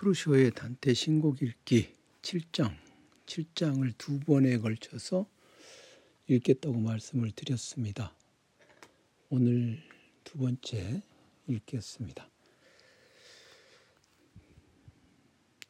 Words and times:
프루쇼의 0.00 0.52
단테 0.52 0.94
신곡 0.94 1.42
읽기 1.42 1.94
7장, 2.22 2.74
7장을 3.26 3.92
두 3.98 4.18
번에 4.20 4.56
걸쳐서 4.56 5.26
읽겠다고 6.26 6.80
말씀을 6.80 7.32
드렸습니다. 7.32 8.16
오늘 9.28 9.78
두 10.24 10.38
번째 10.38 11.02
읽겠습니다. 11.48 12.30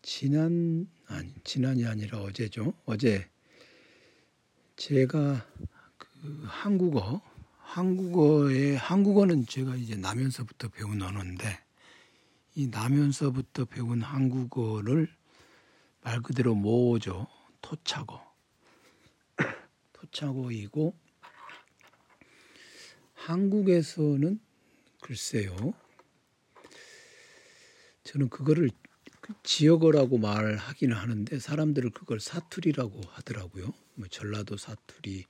지난 0.00 0.88
아니 1.06 1.34
지난이 1.42 1.84
아니라 1.86 2.20
어제죠. 2.20 2.72
어제 2.84 3.28
제가 4.76 5.44
그 5.98 6.44
한국어 6.44 7.20
한국어의 7.58 8.76
한국어는 8.76 9.46
제가 9.46 9.74
이제 9.74 9.96
나면서부터 9.96 10.68
배운 10.68 11.02
언어인데 11.02 11.69
이 12.60 12.66
나면서부터 12.66 13.64
배운 13.64 14.02
한국어를 14.02 15.08
말 16.02 16.20
그대로 16.20 16.54
모죠. 16.54 17.26
토착어. 17.62 18.34
토착어이고 19.94 20.94
한국에서는 23.14 24.38
글쎄요. 25.00 25.72
저는 28.04 28.28
그거를 28.28 28.68
지역어라고 29.42 30.18
말하기는 30.18 30.94
하는데 30.94 31.38
사람들은 31.38 31.92
그걸 31.92 32.20
사투리라고 32.20 33.00
하더라고요. 33.08 33.72
뭐 33.94 34.06
전라도 34.08 34.58
사투리, 34.58 35.24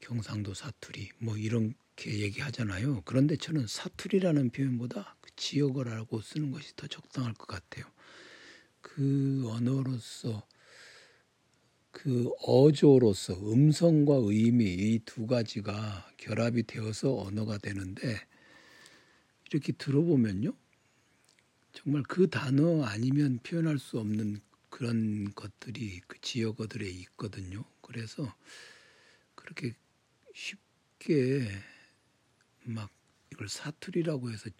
경상도 0.00 0.52
사투리 0.52 1.08
뭐 1.20 1.38
이 1.38 1.48
렇게 1.96 2.18
얘기하잖아요. 2.20 3.02
그런데 3.04 3.36
저는 3.36 3.66
사투리라는 3.66 4.50
표현보다 4.50 5.16
그 5.20 5.30
지역어라고 5.36 6.20
쓰는 6.20 6.50
것이 6.50 6.74
더 6.76 6.86
적당할 6.86 7.34
것 7.34 7.46
같아요. 7.46 7.86
그 8.80 9.44
언어로서 9.48 10.46
그 11.92 12.30
어조로서 12.42 13.34
음성과 13.52 14.14
의미 14.16 14.64
이 14.74 15.00
두 15.04 15.26
가지가 15.26 16.12
결합이 16.16 16.64
되어서 16.64 17.16
언어가 17.16 17.56
되는데 17.58 18.20
이렇게 19.50 19.72
들어보면요. 19.72 20.52
정말 21.72 22.02
그 22.02 22.28
단어 22.28 22.82
아니면 22.84 23.38
표현할 23.42 23.78
수 23.78 23.98
없는 23.98 24.40
그런 24.70 25.32
것들이 25.34 26.00
그 26.08 26.20
지역어들에 26.20 26.88
있거든요. 26.88 27.64
그래서 27.80 28.34
그렇게 29.34 29.74
쉽게 30.34 31.48
막 32.64 32.90
이걸 33.32 33.48
사투리라고 33.48 34.30
해서 34.30 34.50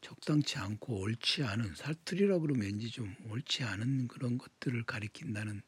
적당치 0.00 0.58
않고 0.58 1.00
옳지 1.00 1.42
않은 1.42 1.74
사투리라고 1.74 2.42
그러면 2.42 2.62
왠지 2.62 2.90
좀 2.90 3.14
옳지 3.28 3.64
않은 3.64 4.08
그런 4.08 4.38
것들을 4.38 4.82
가리킨다는 4.84 5.62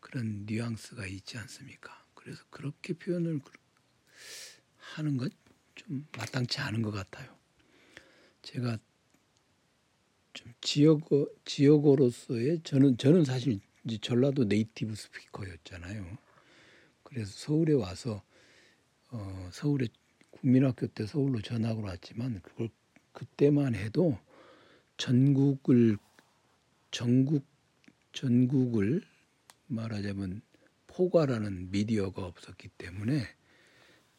그런 0.00 0.46
뉘앙스가 0.46 1.06
있지 1.06 1.38
않습니까? 1.38 2.06
그래서 2.14 2.42
그렇게 2.50 2.94
표현을 2.94 3.40
하는 4.76 5.16
건좀 5.16 6.06
마땅치 6.16 6.60
않은 6.60 6.82
것 6.82 6.90
같아요. 6.90 7.36
제가 8.42 8.78
좀 10.32 10.52
지역어 10.60 11.26
지역어로서의 11.44 12.62
저는 12.64 12.96
저는 12.96 13.24
사실 13.24 13.60
이제 13.84 13.98
전라도 13.98 14.44
네이티브 14.44 14.94
스피커였잖아요. 14.94 16.18
그래서 17.02 17.30
서울에 17.32 17.74
와서 17.74 18.22
어, 19.10 19.50
서울에 19.52 19.88
국민학교 20.32 20.88
때 20.88 21.06
서울로 21.06 21.40
전학을 21.40 21.84
왔지만 21.84 22.40
그걸 22.42 22.68
그때만 23.12 23.74
해도 23.74 24.18
전국을 24.96 25.96
전국 26.90 27.44
전국을 28.12 29.02
말하자면 29.68 30.42
포괄하는 30.86 31.70
미디어가 31.70 32.24
없었기 32.24 32.68
때문에 32.76 33.26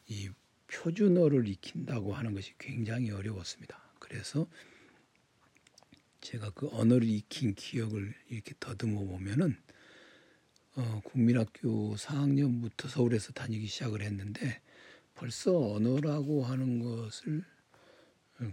이 0.08 0.30
표준어를 0.68 1.48
익힌다고 1.48 2.14
하는 2.14 2.34
것이 2.34 2.54
굉장히 2.58 3.12
어려웠습니다. 3.12 3.80
그래서 4.00 4.48
제가 6.22 6.52
그 6.52 6.68
언어를 6.72 7.08
익힌 7.08 7.54
기억을 7.54 8.16
이렇게 8.30 8.54
더듬어 8.60 9.04
보면은 9.06 9.56
어, 10.76 11.02
국민학교 11.04 11.96
4학년부터 11.96 12.88
서울에서 12.90 13.34
다니기 13.34 13.68
시작을 13.68 14.02
했는데 14.02 14.62
벌써 15.16 15.58
언어라고 15.58 16.44
하는 16.44 16.80
것을 16.80 17.44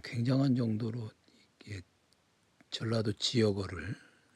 굉장한 0.03 0.55
정도로 0.55 1.09
전라도 2.71 3.11
지역어를 3.13 3.95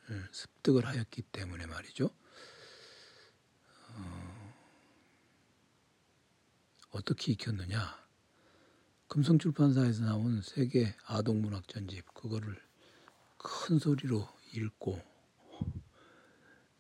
어, 0.10 0.24
습득을 0.32 0.86
하였기 0.86 1.22
때문에 1.24 1.66
말이죠. 1.66 2.10
어떻게 6.92 7.34
익혔느냐? 7.34 8.06
금성출판사에서 9.08 10.06
나온 10.06 10.42
세계 10.42 10.96
아동문학 11.06 11.68
전집 11.68 12.14
그거를 12.14 12.58
큰 13.38 13.80
소리로 13.80 14.28
읽고 14.54 15.02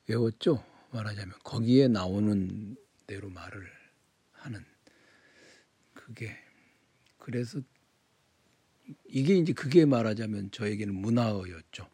외웠죠. 0.07 0.63
말하자면 0.91 1.39
거기에 1.43 1.87
나오는 1.89 2.77
대로 3.07 3.29
말을 3.29 3.69
하는 4.31 4.65
그게 6.05 6.35
그래서 7.17 7.59
이게 9.07 9.35
이제 9.35 9.53
그게 9.53 9.85
말하자면 9.85 10.51
저에게는 10.51 10.93
문화어였죠. 10.93 11.89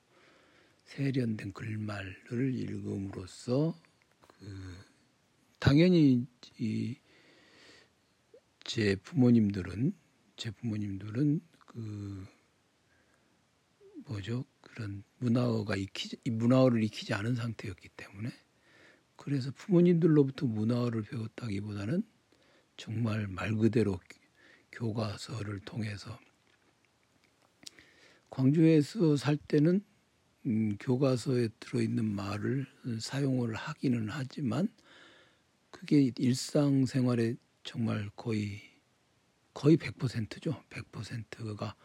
세련된 0.86 1.54
글말을 1.54 2.54
읽음으로써 2.54 3.80
그 4.28 4.76
당연히 5.60 6.28
이 6.60 6.98
제 8.64 8.96
부모님들은 8.96 9.94
제 10.38 10.52
부모님들은 10.52 11.42
그 11.66 12.26
뭐죠 14.06 14.46
그런 14.62 15.04
문화어가 15.18 15.76
익히지 15.76 16.18
문화어를 16.30 16.84
익히지 16.84 17.14
않은 17.14 17.36
상태였기 17.36 17.90
때문에 17.90 18.32
그래서 19.16 19.52
부모님들로부터 19.52 20.46
문화어를 20.46 21.02
배웠다기보다는 21.04 22.04
정말 22.82 23.28
말 23.28 23.54
그대로 23.54 24.00
교과서를 24.72 25.60
통해서 25.60 26.20
광주에서 28.32 29.16
살 29.18 29.38
때는 29.38 29.86
음, 30.48 30.78
교과서에 30.80 31.50
들어있는 31.60 32.04
말을 32.04 32.66
사용을 33.00 33.54
하기는 33.54 34.10
하지만 34.10 34.68
그게 35.70 36.12
일상생활에 36.18 37.36
정말 37.64 38.10
거의 38.16 38.64
거의 39.54 39.78
100%죠. 39.78 40.64
100%가 40.72 41.76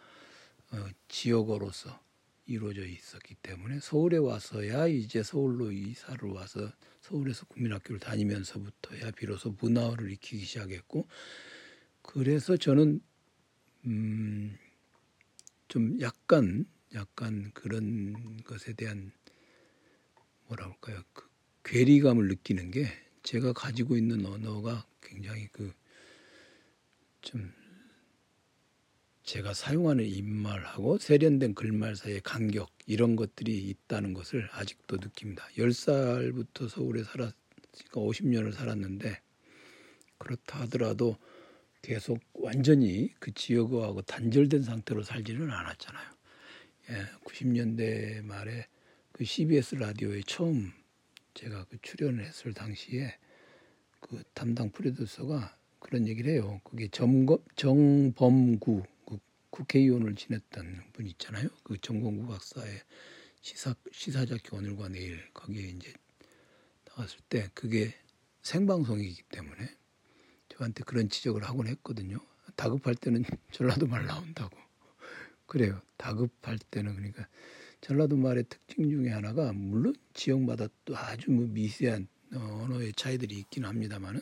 어, 0.72 0.88
지역어로서 1.08 2.00
이루어져 2.46 2.84
있었기 2.86 3.34
때문에 3.36 3.80
서울에 3.80 4.16
와서야 4.18 4.86
이제 4.86 5.22
서울로 5.22 5.72
이사를 5.72 6.28
와서 6.30 6.72
서울에서 7.00 7.46
국민학교를 7.46 7.98
다니면서부터야 8.00 9.10
비로소 9.12 9.54
문화어를 9.60 10.10
익히기 10.12 10.44
시작했고 10.44 11.06
그래서 12.02 12.56
저는 12.56 13.00
음, 13.86 14.56
좀 15.68 16.00
약간 16.00 16.64
약간 16.94 17.50
그런 17.52 18.42
것에 18.44 18.72
대한 18.72 19.12
뭐라 20.46 20.66
할까요? 20.66 21.02
그 21.12 21.28
괴리감을 21.64 22.28
느끼는 22.28 22.70
게 22.70 22.86
제가 23.24 23.52
가지고 23.52 23.96
있는 23.96 24.24
언어가 24.24 24.86
굉장히 25.02 25.48
그좀 27.20 27.52
제가 29.26 29.54
사용하는 29.54 30.04
입말하고 30.04 30.98
세련된 30.98 31.56
글말 31.56 31.96
사이의 31.96 32.20
간격 32.22 32.70
이런 32.86 33.16
것들이 33.16 33.58
있다는 33.58 34.14
것을 34.14 34.48
아직도 34.52 34.98
느낍니다. 34.98 35.48
10살부터 35.58 36.68
서울에 36.68 37.02
살았으니까 37.02 37.34
50년을 37.94 38.52
살았는데 38.52 39.20
그렇다 40.18 40.60
하더라도 40.60 41.16
계속 41.82 42.20
완전히 42.34 43.12
그 43.18 43.34
지역하고 43.34 44.02
단절된 44.02 44.62
상태로 44.62 45.02
살지는 45.02 45.50
않았잖아요. 45.50 46.10
예, 46.90 46.94
90년대 47.24 48.22
말에 48.22 48.68
그 49.10 49.24
CBS 49.24 49.74
라디오에 49.74 50.20
처음 50.24 50.72
제가 51.34 51.64
그 51.64 51.78
출연을 51.82 52.24
했을 52.24 52.54
당시에 52.54 53.18
그 53.98 54.22
담당 54.34 54.70
프로듀서가 54.70 55.56
그런 55.80 56.06
얘기를 56.06 56.32
해요. 56.32 56.60
그게 56.62 56.86
정검, 56.86 57.38
정범구 57.56 58.84
그 58.84 58.95
국회의원을 59.56 60.16
지냈던 60.16 60.82
분 60.92 61.06
있잖아요. 61.06 61.48
그 61.62 61.78
정공구 61.80 62.26
박사의 62.26 62.82
시사 63.40 63.74
시사작기 63.90 64.50
오늘과 64.52 64.88
내일 64.88 65.32
거기에 65.32 65.70
이제 65.70 65.94
나왔을 66.88 67.20
때 67.30 67.48
그게 67.54 67.94
생방송이기 68.42 69.22
때문에 69.30 69.74
저한테 70.50 70.84
그런 70.84 71.08
지적을 71.08 71.42
하곤 71.44 71.68
했거든요. 71.68 72.18
다급할 72.54 72.96
때는 72.96 73.24
전라도 73.50 73.86
말 73.86 74.04
나온다고. 74.04 74.58
그래요. 75.46 75.80
다급할 75.96 76.58
때는 76.70 76.94
그러니까 76.96 77.26
전라도 77.80 78.16
말의 78.16 78.44
특징 78.50 78.90
중에 78.90 79.08
하나가 79.08 79.54
물론 79.54 79.94
지역마다 80.12 80.68
또 80.84 80.94
아주 80.98 81.30
뭐 81.30 81.46
미세한 81.46 82.08
언어의 82.34 82.92
차이들이 82.92 83.38
있긴 83.38 83.64
합니다만은 83.64 84.20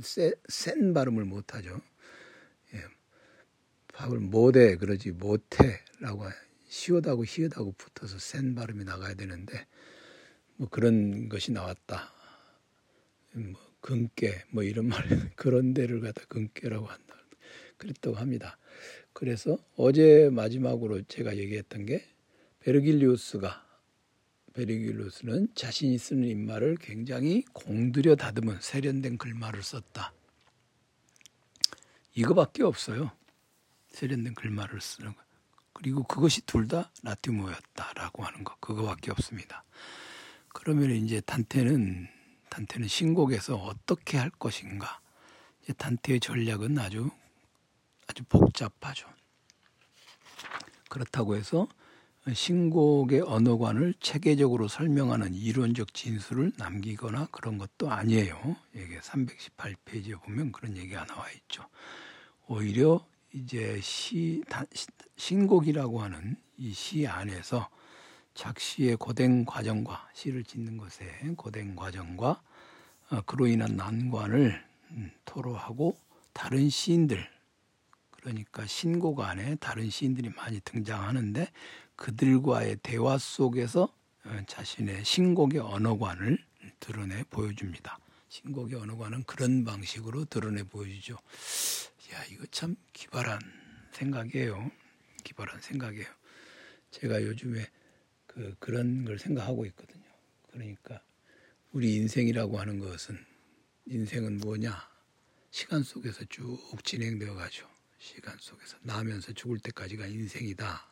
센 0.00 0.94
발음을 0.94 1.26
못하죠. 1.26 1.80
예. 3.92 3.96
밥을 3.96 4.18
못해 4.20 4.76
그러지 4.76 5.12
못해라고 5.12 6.24
시옷하고 6.68 7.24
히읗하고 7.24 7.72
붙어서 7.72 8.18
센 8.18 8.54
발음이 8.54 8.84
나가야 8.84 9.14
되는데 9.14 9.66
뭐 10.56 10.68
그런 10.68 11.28
것이 11.28 11.52
나왔다. 11.52 12.12
뭐 13.32 13.60
근깨 13.80 14.44
뭐 14.50 14.62
이런 14.62 14.86
말 14.86 15.02
그런 15.36 15.74
데를 15.74 16.00
갖다 16.00 16.22
근깨라고 16.28 16.86
한다. 16.86 17.16
그랬다고 17.76 18.16
합니다. 18.16 18.58
그래서 19.12 19.58
어제 19.76 20.30
마지막으로 20.30 21.02
제가 21.02 21.36
얘기했던 21.36 21.86
게 21.86 22.04
베르길리우스가 22.60 23.66
베르길리우스는 24.54 25.48
자신이 25.54 25.98
쓰는 25.98 26.28
입말을 26.28 26.76
굉장히 26.80 27.42
공들여 27.52 28.16
다듬은 28.16 28.60
세련된 28.60 29.18
글말을 29.18 29.62
썼다. 29.62 30.14
이거밖에 32.14 32.62
없어요. 32.62 33.10
세련된 33.92 34.34
글말을 34.34 34.80
쓰는 34.80 35.14
거. 35.14 35.22
그리고 35.72 36.02
그것이 36.04 36.42
둘 36.42 36.68
다 36.68 36.90
라티모였다라고 37.02 38.24
하는 38.24 38.44
거. 38.44 38.56
그거밖에 38.60 39.10
없습니다. 39.10 39.64
그러면 40.54 40.90
이제 40.92 41.20
단테는 41.20 42.08
단테는 42.50 42.86
신곡에서 42.88 43.56
어떻게 43.56 44.18
할 44.18 44.30
것인가? 44.30 45.00
이제 45.62 45.72
단테의 45.72 46.20
전략은 46.20 46.78
아주 46.78 47.10
아주 48.06 48.22
복잡하죠. 48.24 49.08
그렇다고 50.88 51.36
해서 51.36 51.66
신곡의 52.32 53.22
언어관을 53.22 53.94
체계적으로 54.00 54.68
설명하는 54.68 55.34
이론적 55.34 55.94
진술을 55.94 56.52
남기거나 56.56 57.28
그런 57.32 57.58
것도 57.58 57.90
아니에요. 57.90 58.56
이게 58.74 59.00
318페이지에 59.00 60.22
보면 60.22 60.52
그런 60.52 60.76
얘기가 60.76 61.04
나와 61.06 61.28
있죠. 61.32 61.66
오히려 62.46 63.04
이제 63.34 63.80
시 63.82 64.42
신곡이라고 65.16 66.02
하는 66.02 66.36
이 66.58 66.72
시 66.72 67.06
안에서 67.06 67.68
작시의 68.34 68.96
고된 68.96 69.44
과정과 69.44 70.08
시를 70.14 70.44
짓는 70.44 70.76
것의 70.78 71.34
고된 71.36 71.76
과정과 71.76 72.42
어, 73.10 73.20
그로 73.22 73.46
인한 73.46 73.76
난관을 73.76 74.64
음, 74.92 75.10
토로하고 75.24 75.98
다른 76.32 76.70
시인들 76.70 77.28
그러니까 78.10 78.66
신곡 78.66 79.20
안에 79.20 79.56
다른 79.56 79.90
시인들이 79.90 80.30
많이 80.30 80.60
등장하는데 80.60 81.46
그들과의 81.96 82.78
대화 82.82 83.18
속에서 83.18 83.92
어, 84.24 84.42
자신의 84.46 85.04
신곡의 85.04 85.60
언어관을 85.60 86.38
드러내 86.80 87.24
보여줍니다. 87.28 87.98
신곡의 88.28 88.78
언어관은 88.78 89.24
그런 89.24 89.64
방식으로 89.64 90.24
드러내 90.26 90.62
보여주죠. 90.62 91.18
야, 92.12 92.24
이거 92.30 92.44
참 92.50 92.76
기발한 92.92 93.40
생각이에요. 93.92 94.70
기발한 95.24 95.60
생각이에요. 95.60 96.06
제가 96.90 97.22
요즘에 97.22 97.66
그 98.26 98.54
그런 98.58 99.04
걸 99.04 99.18
생각하고 99.18 99.64
있거든요. 99.66 100.04
그러니까 100.50 101.02
우리 101.72 101.96
인생이라고 101.96 102.58
하는 102.58 102.78
것은 102.78 103.18
인생은 103.86 104.38
뭐냐? 104.38 104.90
시간 105.50 105.82
속에서 105.82 106.24
쭉 106.26 106.58
진행되어 106.84 107.34
가죠. 107.34 107.66
시간 107.98 108.36
속에서 108.38 108.76
나면서 108.82 109.32
죽을 109.32 109.58
때까지가 109.60 110.06
인생이다. 110.06 110.86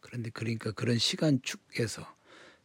그런데 0.00 0.30
그러니까 0.30 0.72
그런 0.72 0.98
시간 0.98 1.40
축에서 1.42 2.16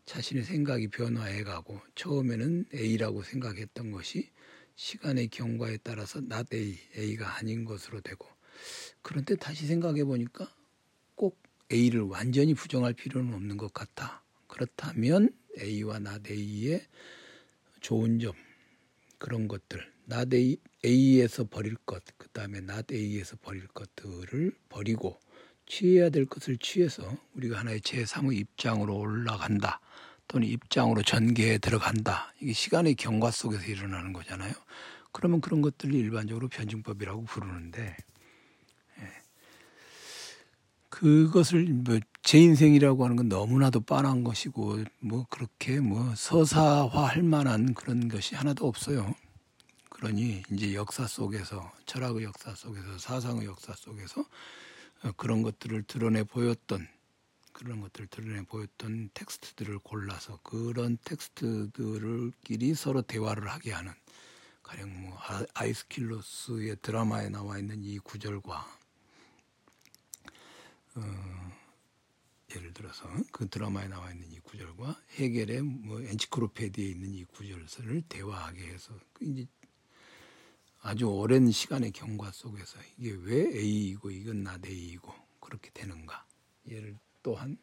자신의 0.05 0.43
생각이 0.43 0.89
변화해 0.89 1.43
가고 1.43 1.79
처음에는 1.95 2.65
A라고 2.73 3.23
생각했던 3.23 3.91
것이 3.91 4.31
시간의 4.75 5.29
경과에 5.29 5.77
따라서 5.83 6.19
not 6.19 6.55
A, 6.55 6.77
A가 6.97 7.37
아닌 7.37 7.65
것으로 7.65 8.01
되고 8.01 8.27
그런데 9.01 9.35
다시 9.35 9.67
생각해 9.67 10.03
보니까 10.03 10.53
꼭 11.15 11.41
A를 11.71 12.01
완전히 12.01 12.53
부정할 12.53 12.93
필요는 12.93 13.33
없는 13.33 13.57
것 13.57 13.73
같아. 13.73 14.23
그렇다면 14.47 15.29
A와 15.59 15.97
not 15.97 16.31
A의 16.31 16.85
좋은 17.79 18.19
점 18.19 18.33
그런 19.17 19.47
것들 19.47 19.91
not 20.11 20.35
A, 20.35 20.57
A에서 20.83 21.45
버릴 21.45 21.75
것, 21.75 22.03
그 22.17 22.27
다음에 22.29 22.59
not 22.59 22.93
A에서 22.93 23.37
버릴 23.41 23.67
것들을 23.67 24.51
버리고 24.69 25.19
취해야 25.65 26.09
될 26.09 26.25
것을 26.25 26.57
취해서 26.57 27.17
우리가 27.33 27.59
하나의 27.59 27.79
제3의 27.79 28.35
입장으로 28.37 28.97
올라간다. 28.97 29.79
또는 30.27 30.47
입장으로 30.47 31.03
전개에 31.03 31.57
들어간다. 31.57 32.33
이게 32.39 32.53
시간의 32.53 32.95
경과 32.95 33.31
속에서 33.31 33.63
일어나는 33.65 34.13
거잖아요. 34.13 34.53
그러면 35.11 35.41
그런 35.41 35.61
것들을 35.61 35.93
일반적으로 35.93 36.47
변증법이라고 36.47 37.25
부르는데 37.25 37.95
예. 38.99 39.07
그것을 40.89 41.65
뭐 41.65 41.99
제 42.23 42.37
인생이라고 42.37 43.03
하는 43.03 43.15
건 43.15 43.29
너무나도 43.29 43.81
빤한 43.81 44.23
것이고 44.23 44.83
뭐 44.99 45.25
그렇게 45.29 45.79
뭐 45.79 46.13
서사화할 46.15 47.23
만한 47.23 47.73
그런 47.73 48.07
것이 48.07 48.35
하나도 48.35 48.67
없어요. 48.67 49.15
그러니 49.89 50.43
이제 50.51 50.73
역사 50.75 51.07
속에서 51.07 51.71
철학의 51.85 52.23
역사 52.23 52.53
속에서 52.53 52.97
사상의 52.99 53.45
역사 53.47 53.73
속에서 53.73 54.23
그런 55.17 55.41
것들을 55.41 55.83
드러내 55.83 56.23
보였던 56.23 56.87
그런 57.53 57.81
것들을 57.81 58.07
드러내 58.07 58.43
보였던 58.43 59.11
텍스트들을 59.13 59.79
골라서 59.79 60.39
그런 60.43 60.97
텍스트들끼리 61.03 62.73
서로 62.75 63.01
대화를 63.01 63.49
하게 63.49 63.71
하는 63.71 63.93
가령 64.63 65.01
뭐 65.01 65.17
아, 65.17 65.45
아이스킬로스의 65.53 66.77
드라마에 66.81 67.29
나와 67.29 67.57
있는 67.57 67.83
이 67.83 67.99
구절과 67.99 68.79
어, 70.95 71.51
예를 72.55 72.73
들어서 72.73 73.07
그 73.31 73.47
드라마에 73.47 73.87
나와 73.87 74.11
있는 74.11 74.31
이 74.31 74.39
구절과 74.39 75.01
해겔의 75.15 75.61
뭐 75.61 76.01
엔치크로페디에 76.01 76.85
있는 76.85 77.13
이 77.13 77.23
구절을 77.25 78.03
대화하게 78.09 78.67
해서 78.67 78.93
그 79.13 79.25
이제 79.25 79.47
아주 80.81 81.05
오랜 81.05 81.51
시간의 81.51 81.91
경과 81.91 82.31
속에서 82.31 82.79
이게 82.97 83.11
왜 83.11 83.57
A이고 83.57 84.09
이건 84.09 84.43
나 84.43 84.57
A이고 84.65 85.13
그렇게 85.39 85.69
되는가? 85.73 86.25
예를 86.67 86.97
또한 87.23 87.57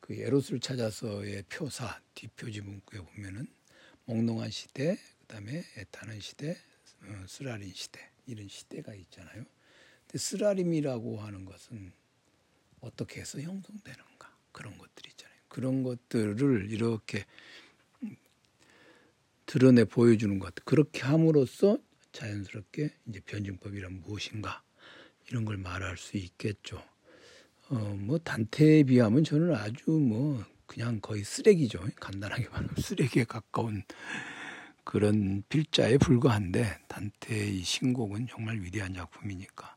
그 0.00 0.14
에롯을 0.14 0.60
찾아서의 0.60 1.44
표사 1.48 2.00
뒷표지 2.14 2.62
문구에 2.62 3.00
보면은 3.00 3.46
몽롱한 4.06 4.50
시대 4.50 4.98
그다음에 5.20 5.64
애타는 5.76 6.20
시대 6.20 6.56
어, 7.02 7.24
쓰라린 7.26 7.72
시대 7.72 8.00
이런 8.26 8.48
시대가 8.48 8.94
있잖아요. 8.94 9.44
근데 10.06 10.18
쓰라림이라고 10.18 11.20
하는 11.20 11.44
것은 11.44 11.92
어떻게 12.80 13.20
해서 13.20 13.40
형성되는가 13.40 14.36
그런 14.52 14.76
것들이 14.78 15.10
있잖아요. 15.10 15.38
그런 15.48 15.82
것들을 15.82 16.70
이렇게 16.70 17.24
드러내 19.46 19.84
보여주는 19.84 20.38
것 20.38 20.54
그렇게 20.64 21.02
함으로써 21.02 21.78
자연스럽게 22.12 22.94
이제 23.06 23.20
변증법이란 23.20 24.00
무엇인가 24.00 24.62
이런 25.28 25.44
걸 25.44 25.56
말할 25.56 25.96
수 25.96 26.16
있겠죠. 26.16 26.82
어, 27.70 27.96
뭐 27.98 28.18
단테에 28.18 28.82
비하면 28.82 29.22
저는 29.22 29.54
아주 29.54 29.90
뭐 29.90 30.44
그냥 30.66 31.00
거의 31.00 31.22
쓰레기죠. 31.22 31.80
간단하게 32.00 32.48
말하면 32.48 32.70
쓰레기에 32.78 33.24
가까운 33.24 33.84
그런 34.82 35.44
필자에 35.48 35.98
불과한데 35.98 36.78
단테의 36.88 37.62
신곡은 37.62 38.26
정말 38.28 38.60
위대한 38.60 38.92
작품이니까 38.94 39.76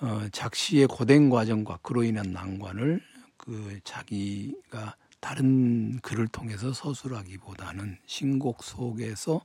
어, 0.00 0.28
작시의 0.30 0.86
고된 0.86 1.30
과정과 1.30 1.78
그로 1.82 2.02
인한 2.02 2.32
난관을 2.32 3.00
그 3.38 3.80
자기가 3.82 4.96
다른 5.20 5.98
글을 6.00 6.28
통해서 6.28 6.74
서술하기보다는 6.74 7.98
신곡 8.04 8.62
속에서 8.62 9.40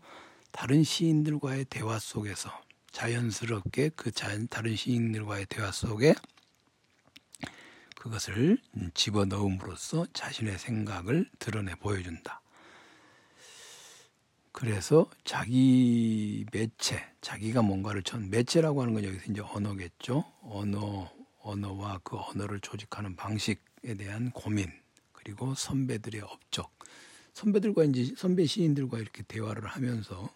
다른 0.51 0.83
시인들과의 0.83 1.65
대화 1.69 1.97
속에서 1.97 2.51
자연스럽게 2.91 3.91
그 3.95 4.11
자연, 4.11 4.49
다른 4.49 4.75
시인들과의 4.75 5.45
대화 5.47 5.71
속에 5.71 6.13
그것을 8.01 8.57
집어넣음으로써 8.95 10.07
자신의 10.11 10.57
생각을 10.57 11.29
드러내 11.37 11.75
보여준다. 11.75 12.41
그래서 14.51 15.07
자기 15.23 16.43
매체, 16.51 17.05
자기가 17.21 17.61
뭔가를 17.61 18.01
전 18.01 18.31
매체라고 18.31 18.81
하는 18.81 18.95
건 18.95 19.03
여기서 19.03 19.31
이제 19.31 19.41
언어겠죠. 19.41 20.25
언어, 20.41 21.13
언어와 21.43 21.99
그 22.03 22.17
언어를 22.17 22.59
조직하는 22.61 23.15
방식에 23.15 23.93
대한 23.95 24.31
고민, 24.31 24.71
그리고 25.11 25.53
선배들의 25.53 26.21
업적, 26.21 26.73
선배들과 27.35 27.83
이제 27.83 28.15
선배 28.17 28.47
시인들과 28.47 28.97
이렇게 28.97 29.21
대화를 29.21 29.67
하면서 29.67 30.27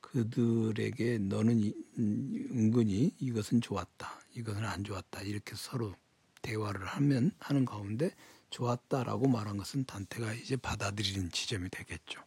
그들에게 0.00 1.18
너는 1.18 1.72
은근히 1.98 3.12
이것은 3.18 3.60
좋았다, 3.60 4.20
이것은 4.36 4.64
안 4.64 4.84
좋았다 4.84 5.22
이렇게 5.22 5.56
서로 5.56 5.96
대화를 6.42 6.86
하면 6.86 7.32
하는 7.38 7.64
가운데 7.64 8.14
좋았다라고 8.50 9.28
말한 9.28 9.56
것은 9.56 9.84
단테가 9.84 10.32
이제 10.34 10.56
받아들이는 10.56 11.30
지점이 11.30 11.70
되겠죠. 11.70 12.22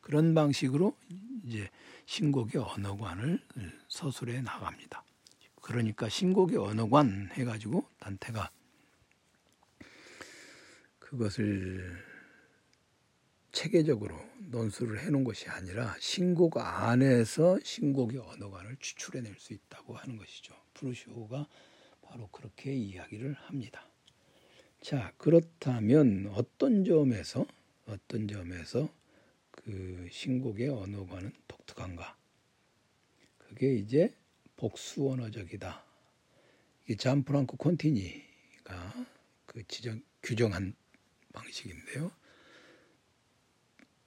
그런 0.00 0.34
방식으로 0.34 0.96
이제 1.44 1.68
신곡의 2.06 2.60
언어관을 2.60 3.40
서술해 3.88 4.42
나갑니다. 4.42 5.04
그러니까 5.62 6.08
신곡의 6.08 6.58
언어관 6.58 7.30
해가지고 7.32 7.86
단테가 8.00 8.50
그것을 10.98 12.04
체계적으로 13.52 14.18
논술을 14.48 15.00
해놓은 15.00 15.24
것이 15.24 15.48
아니라 15.48 15.94
신곡 16.00 16.56
안에서 16.56 17.58
신곡의 17.62 18.18
언어관을 18.18 18.76
추출해낼 18.80 19.36
수 19.38 19.52
있다고 19.52 19.94
하는 19.94 20.16
것이죠. 20.16 20.54
프루시오가 20.74 21.46
바로 22.12 22.28
그렇게 22.30 22.74
이야기를 22.74 23.32
합니다. 23.32 23.88
자 24.82 25.14
그렇다면 25.16 26.26
어떤 26.34 26.84
점에서 26.84 27.46
어떤 27.86 28.28
점에서 28.28 28.92
그 29.50 30.06
신곡의 30.10 30.68
언어관은 30.68 31.32
독특한가? 31.48 32.14
그게 33.38 33.76
이제 33.76 34.14
복수 34.56 35.10
언어적이다. 35.10 35.82
이게 36.84 36.96
잔프랑코 36.96 37.56
콘티니가 37.56 39.06
그 39.46 39.66
지정 39.66 40.02
규정한 40.22 40.74
방식인데요. 41.32 42.12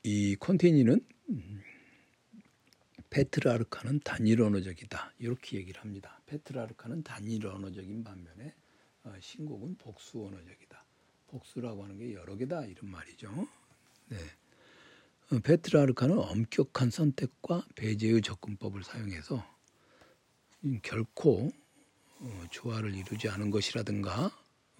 이 0.03 0.35
콘티니는 0.35 1.03
페트라르카는 3.15 4.01
단일 4.01 4.41
언어적이다. 4.41 5.13
이렇게 5.19 5.55
얘기를 5.55 5.79
합니다. 5.79 6.19
페트라르카는 6.25 7.03
단일 7.03 7.47
언어적인 7.47 8.03
반면에 8.03 8.53
어, 9.05 9.13
신곡은 9.21 9.77
복수 9.77 10.25
언어적이다. 10.25 10.83
복수라고 11.27 11.85
하는 11.85 11.97
게 11.97 12.13
여러 12.13 12.35
개다 12.35 12.65
이런 12.65 12.91
말이죠. 12.91 13.47
네. 14.09 14.17
어, 15.31 15.39
페트라르카는 15.39 16.17
엄격한 16.17 16.89
선택과 16.89 17.65
배제의 17.75 18.21
접근법을 18.21 18.83
사용해서 18.83 19.47
결코 20.83 21.53
어, 22.19 22.43
조화를 22.51 22.93
이루지 22.95 23.29
않은 23.29 23.49
것이라든가 23.49 24.29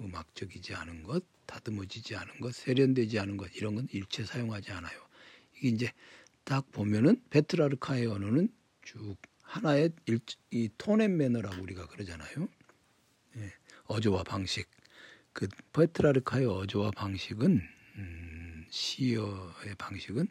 음악적이지 0.02 0.76
않은 0.76 1.04
것, 1.04 1.24
다듬어지지 1.46 2.18
않은 2.18 2.42
것, 2.42 2.54
세련되지 2.54 3.18
않은 3.18 3.38
것 3.38 3.56
이런 3.56 3.76
건 3.76 3.88
일체 3.94 4.26
사용하지 4.26 4.74
않아요. 4.74 5.00
이게 5.56 5.70
이제 5.70 5.94
딱 6.46 6.72
보면은 6.72 7.22
베트라르카의 7.32 8.06
언어는 8.06 8.50
쭉 8.84 9.18
하나의 9.42 9.92
일, 10.06 10.20
이 10.52 10.70
톤앤 10.78 11.18
매너라고 11.18 11.62
우리가 11.62 11.88
그러잖아요. 11.88 12.48
예, 13.38 13.54
어조와 13.86 14.24
방식. 14.24 14.70
그 15.34 15.48
베트라르카의 15.74 16.46
어조와 16.46 16.92
방식은 16.92 17.62
음, 17.98 18.66
시어의 18.70 19.76
방식은 19.78 20.28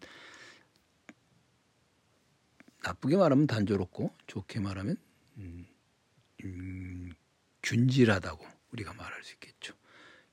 나쁘게 2.83 3.16
말하면 3.16 3.47
단조롭고 3.47 4.14
좋게 4.26 4.61
말하면 4.61 4.97
음, 5.38 5.66
음, 6.44 7.12
균질하다고 7.62 8.47
우리가 8.73 8.92
말할 8.94 9.25
수 9.25 9.35
있겠죠. 9.35 9.75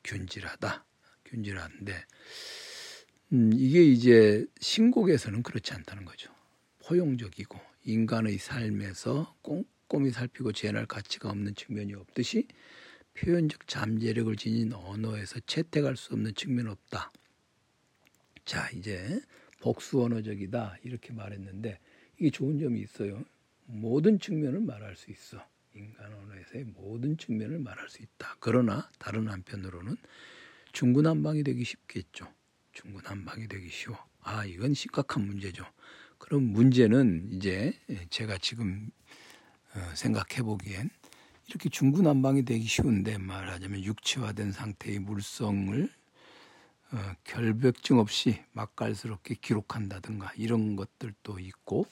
균질하다, 0.04 0.86
균질한데 1.26 2.06
음, 3.34 3.52
이게 3.54 3.82
이제 3.84 4.46
신곡에서는 4.60 5.42
그렇지 5.44 5.74
않다는 5.74 6.04
거죠. 6.04 6.34
포용적이고 6.80 7.58
인간의 7.86 8.38
삶에서 8.38 9.36
꼼꼼히 9.42 10.12
살피고 10.12 10.52
재현할 10.52 10.86
가치가 10.86 11.30
없는 11.30 11.56
측면이 11.56 11.94
없듯이 11.94 12.48
표현적 13.14 13.68
잠재력을 13.68 14.36
지닌 14.36 14.74
언어에서 14.74 15.40
채택할 15.46 15.96
수 15.96 16.14
없는 16.14 16.36
측면은 16.36 16.72
없다. 16.72 17.12
자, 18.44 18.70
이제 18.72 19.22
복수 19.62 20.04
언어적이다 20.04 20.80
이렇게 20.84 21.14
말했는데 21.14 21.80
이게 22.20 22.30
좋은 22.32 22.60
점이 22.60 22.82
있어요. 22.82 23.24
모든 23.66 24.20
측면을 24.20 24.60
말할 24.60 24.98
수 24.98 25.10
있어. 25.10 25.46
인간 25.74 26.14
언어에서의 26.14 26.66
모든 26.66 27.18
측면을 27.18 27.60
말할 27.60 27.88
수 27.88 28.02
있다. 28.02 28.36
그러나 28.42 28.90
다른 29.00 29.30
한편으로는 29.30 29.96
중구난방이 30.74 31.44
되기 31.44 31.64
쉽겠죠. 31.64 32.28
중구난방이 32.74 33.48
되기 33.48 33.70
쉬워. 33.70 33.98
아, 34.22 34.46
이건 34.46 34.74
심각한 34.74 35.26
문제죠. 35.26 35.66
그럼 36.18 36.44
문제는 36.44 37.30
이제 37.32 37.74
제가 38.10 38.38
지금 38.38 38.90
어, 39.76 39.92
생각해 39.96 40.44
보기엔 40.44 40.90
이렇게 41.48 41.70
중구난방이 41.70 42.46
되기 42.46 42.66
쉬운데 42.66 43.18
말하자면 43.18 43.84
육체화된 43.84 44.52
상태의 44.52 45.00
물성을 45.00 45.90
어, 46.92 47.14
결벽증 47.24 48.00
없이 48.00 48.42
맛깔스럽게 48.54 49.36
기록한다든가 49.36 50.32
이런 50.36 50.76
것들도 50.76 51.40
있고 51.40 51.86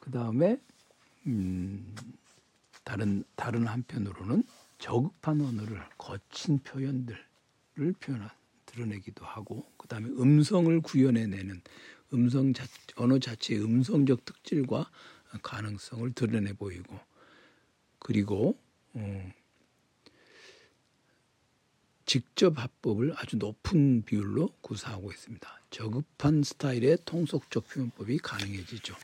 그 0.00 0.10
다음에 0.10 0.58
음, 1.26 1.94
다른 2.84 3.24
다른 3.34 3.66
한편으로는 3.66 4.44
저급한 4.78 5.40
언어를 5.40 5.82
거친 5.98 6.58
표현들을 6.60 7.18
표현한 8.00 8.30
드러내기도 8.76 9.24
하고 9.24 9.66
그다음에 9.78 10.08
음성을 10.08 10.80
구현해내는 10.82 11.62
음성 12.12 12.52
자, 12.52 12.66
언어 12.96 13.18
자체의 13.18 13.64
음성적 13.64 14.24
특질과 14.24 14.90
가능성을 15.42 16.12
드러내 16.12 16.52
보이고 16.52 16.98
그리고 17.98 18.58
어, 18.92 19.32
직접 22.04 22.56
합법을 22.58 23.14
아주 23.16 23.36
높은 23.36 24.02
비율로 24.04 24.50
구사하고 24.60 25.10
있습니다. 25.10 25.60
저급한 25.70 26.42
스타일의 26.44 26.98
통속적 27.04 27.68
표현법이 27.68 28.18
가능해지죠. 28.18 28.94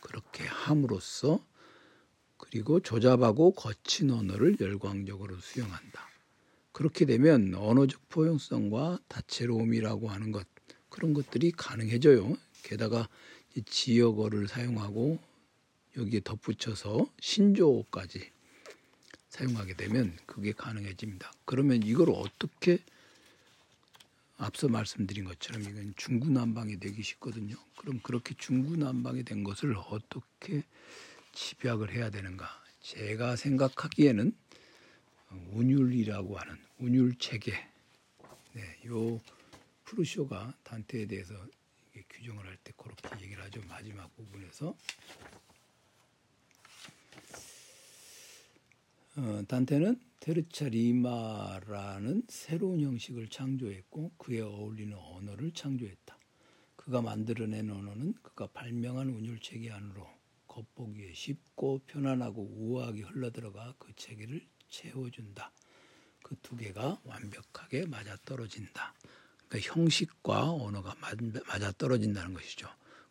그렇게 0.00 0.44
함으로써 0.44 1.44
그리고 2.36 2.80
조잡하고 2.80 3.52
거친 3.52 4.10
언어를 4.10 4.56
열광적으로 4.60 5.36
수용한다. 5.38 6.11
그렇게 6.72 7.04
되면 7.04 7.54
언어적 7.54 8.08
포용성과 8.08 9.00
다채로움이라고 9.08 10.08
하는 10.08 10.32
것 10.32 10.46
그런 10.88 11.14
것들이 11.14 11.52
가능해져요. 11.52 12.36
게다가 12.62 13.08
지역어를 13.64 14.48
사용하고 14.48 15.18
여기에 15.96 16.20
덧붙여서 16.24 17.10
신조어까지 17.20 18.30
사용하게 19.28 19.74
되면 19.74 20.16
그게 20.26 20.52
가능해집니다. 20.52 21.32
그러면 21.44 21.82
이걸 21.82 22.10
어떻게 22.10 22.78
앞서 24.36 24.68
말씀드린 24.68 25.24
것처럼 25.24 25.62
이건 25.62 25.94
중구난방이 25.96 26.80
되기 26.80 27.02
쉽거든요. 27.02 27.56
그럼 27.76 28.00
그렇게 28.02 28.34
중구난방이 28.36 29.22
된 29.24 29.44
것을 29.44 29.74
어떻게 29.76 30.64
집약을 31.32 31.92
해야 31.92 32.10
되는가? 32.10 32.48
제가 32.80 33.36
생각하기에는 33.36 34.34
운율이라고 35.52 36.36
하는 36.38 36.56
운율 36.78 37.14
체계, 37.18 37.52
네, 38.52 38.62
요 38.86 39.20
프루쇼가 39.84 40.54
단테에 40.62 41.06
대해서 41.06 41.34
규정을 42.08 42.46
할 42.46 42.56
때 42.64 42.72
그렇게 42.76 43.24
얘기를 43.24 43.42
하죠. 43.44 43.60
마지막 43.68 44.14
부분에서 44.16 44.76
어, 49.16 49.42
단테는 49.46 50.00
테르차 50.20 50.68
리마라는 50.68 52.22
새로운 52.28 52.80
형식을 52.80 53.28
창조했고 53.28 54.12
그에 54.16 54.40
어울리는 54.40 54.96
언어를 54.96 55.52
창조했다. 55.52 56.16
그가 56.76 57.02
만들어낸 57.02 57.70
언어는 57.70 58.14
그가 58.22 58.46
발명한 58.48 59.08
운율 59.08 59.38
체계 59.40 59.70
안으로 59.70 60.08
겉보기에 60.46 61.12
쉽고 61.14 61.80
편안하고 61.86 62.42
우아하게 62.42 63.02
흘러들어가 63.02 63.74
그 63.78 63.92
체계를 63.94 64.46
채워준다. 64.72 65.52
그 66.22 66.36
두 66.40 66.56
개가 66.56 66.98
완벽하게 67.04 67.86
맞아떨어진다. 67.86 68.94
그러니까 69.48 69.72
형식과 69.74 70.50
언어가 70.50 70.96
맞아떨어진다는 71.46 72.32
것이죠. 72.34 72.68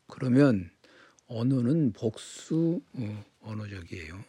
그러면 0.08 0.72
언어는 1.28 1.94
복수 1.94 2.82
어, 2.94 3.26
언어적이에요. 3.42 4.24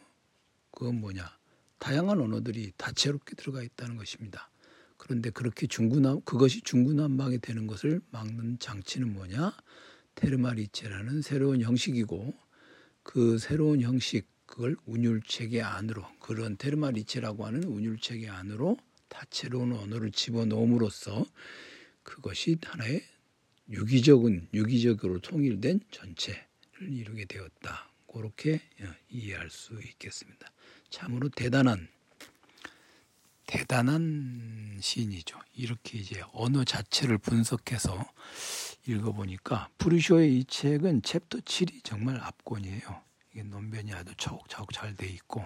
그건 0.71 1.01
뭐냐? 1.01 1.37
다양한 1.79 2.21
언어들이 2.21 2.71
다채롭게 2.77 3.35
들어가 3.35 3.61
있다는 3.63 3.97
것입니다. 3.97 4.49
그런데 4.97 5.31
그렇게 5.31 5.67
중구난 5.67 6.21
그것이 6.23 6.61
중구난방이 6.61 7.39
되는 7.39 7.67
것을 7.67 7.99
막는 8.11 8.59
장치는 8.59 9.11
뭐냐? 9.13 9.53
테르마리체라는 10.15 11.21
새로운 11.23 11.61
형식이고 11.61 12.33
그 13.01 13.37
새로운 13.37 13.81
형식 13.81 14.27
그걸 14.53 14.75
운율체계 14.85 15.63
안으로 15.63 16.05
그런 16.19 16.57
테르마리체라고 16.57 17.47
하는 17.47 17.63
운율체계 17.63 18.29
안으로 18.29 18.77
다채로운 19.07 19.73
언어를 19.73 20.11
집어넣음으로써 20.11 21.25
그것이 22.03 22.59
하나의 22.63 23.01
유기적인 23.71 24.49
유기적으로 24.53 25.19
통일된 25.21 25.79
전체를 25.89 26.43
이루게 26.81 27.25
되었다. 27.25 27.89
그렇게 28.05 28.61
어, 28.81 28.93
이해할 29.09 29.49
수 29.49 29.73
있겠습니다. 29.81 30.51
참으로 30.91 31.29
대단한 31.29 31.87
대단한 33.47 34.77
시인이죠. 34.79 35.39
이렇게 35.55 35.97
이제 35.97 36.21
언어 36.31 36.63
자체를 36.63 37.17
분석해서 37.17 38.07
읽어보니까 38.85 39.69
프루쇼의 39.79 40.37
이 40.37 40.45
책은 40.45 41.01
챕터 41.01 41.39
7이 41.39 41.83
정말 41.83 42.19
압권이에요. 42.21 43.12
이게 43.33 43.43
논변이 43.43 43.93
아주 43.93 44.13
차곡차곡 44.15 44.71
잘 44.71 44.95
돼 44.95 45.07
있고 45.07 45.45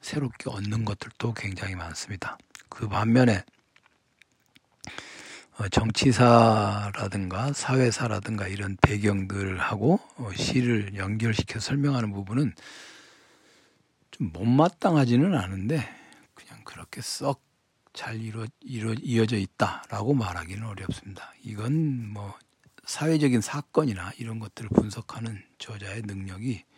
새롭게 0.00 0.50
얻는 0.50 0.84
것들도 0.84 1.34
굉장히 1.34 1.74
많습니다. 1.76 2.36
그 2.68 2.88
반면에 2.88 3.44
어, 5.58 5.68
정치사라든가 5.68 7.52
사회사라든가 7.52 8.48
이런 8.48 8.76
배경들하고 8.80 10.00
어, 10.16 10.30
시를 10.34 10.96
연결시켜 10.96 11.60
설명하는 11.60 12.12
부분은 12.12 12.54
좀 14.10 14.30
못마땅하지는 14.32 15.34
않은데 15.34 15.88
그냥 16.34 16.62
그렇게 16.64 17.00
썩 17.00 17.52
잘 17.92 18.20
이루, 18.20 18.46
이루, 18.60 18.94
이어져 19.02 19.36
있다라고 19.36 20.14
말하기는 20.14 20.66
어렵습니다. 20.66 21.32
이건 21.44 22.08
뭐 22.08 22.34
사회적인 22.84 23.40
사건이나 23.40 24.12
이런 24.18 24.38
것들을 24.38 24.70
분석하는 24.70 25.42
저자의 25.58 26.02
능력이 26.02 26.54
좀 26.54 26.71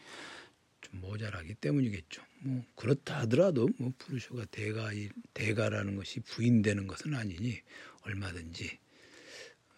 모자라기 1.00 1.54
때문이겠죠. 1.54 2.22
뭐 2.40 2.64
그렇다 2.76 3.20
하더라도 3.20 3.68
뭐 3.78 3.92
프루쇼가 3.98 4.46
대가 4.46 4.90
대가라는 5.32 5.96
것이 5.96 6.20
부인되는 6.20 6.86
것은 6.86 7.14
아니니 7.14 7.58
얼마든지 8.02 8.78
어, 9.68 9.74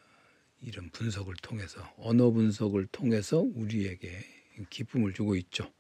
이런 0.63 0.91
분석을 0.91 1.35
통해서 1.43 1.95
언어 1.97 2.31
분석을 2.31 2.87
통해서 2.87 3.39
우리에게 3.39 4.25
기쁨을 4.71 5.15
주고 5.15 5.37
있죠. 5.37 5.73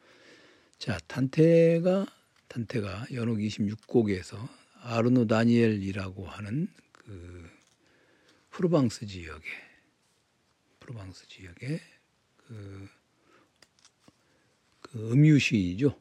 자, 0.78 0.99
단테가 1.07 2.07
단테가 2.49 3.07
연옥 3.12 3.38
26곡에서 3.38 4.37
아르노 4.83 5.26
다니엘이라고 5.26 6.26
하는 6.26 6.69
그 6.93 7.50
프로방스 8.50 9.07
지역에 9.07 9.49
프로방스 10.78 11.28
지역에 11.28 11.81
그, 12.37 12.47
그 12.47 12.88
음유 14.97 15.38
시이죠. 15.38 16.00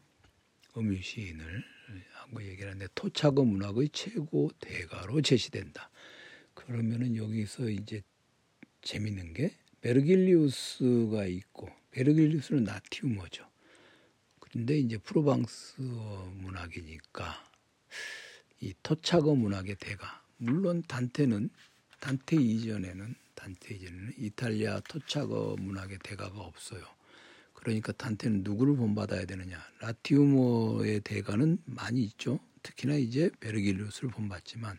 음유 0.77 1.01
시인을 1.01 1.63
한거 2.13 2.41
얘기를 2.43 2.69
하는데 2.69 2.87
토착어 2.95 3.43
문학의 3.43 3.89
최고 3.91 4.49
대가로 4.59 5.21
제시된다. 5.21 5.89
그러면은 6.53 7.15
여기서 7.17 7.69
이제 7.69 8.01
재밌는 8.81 9.33
게 9.33 9.53
베르길리우스가 9.81 11.25
있고 11.25 11.69
베르길리우스는 11.91 12.63
라티움어죠. 12.63 13.45
그런데 14.39 14.79
이제 14.79 14.97
프로방스 14.97 15.81
문학이니까 15.81 17.51
이 18.61 18.73
토착어 18.81 19.35
문학의 19.35 19.75
대가 19.75 20.23
물론 20.37 20.81
단테는 20.87 21.49
단테 21.99 22.37
이전에는 22.37 23.15
단테 23.35 23.75
이전에는 23.75 24.13
이탈리아 24.17 24.79
토착어 24.79 25.57
문학의 25.59 25.99
대가가 26.01 26.39
없어요. 26.39 26.85
그러니까 27.65 27.91
단테는 27.93 28.43
누구를 28.43 28.75
본받아야 28.75 29.25
되느냐? 29.25 29.59
라티움어의 29.79 30.99
대가는 30.99 31.57
많이 31.65 32.03
있죠. 32.03 32.39
특히나 32.61 32.93
이제 32.93 33.31
베르길리우스를 33.39 34.11
본받지만 34.11 34.77